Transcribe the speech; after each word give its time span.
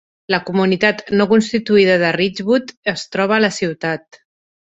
La 0.33 0.37
comunitat 0.45 1.01
no 1.19 1.25
constituïda 1.33 1.97
de 2.03 2.09
Richwood 2.17 2.73
es 2.95 3.03
troba 3.17 3.37
a 3.39 3.43
la 3.45 3.51
ciutat. 3.59 4.21